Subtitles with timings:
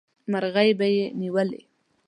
[0.31, 1.61] مرغۍ به یې نیولې.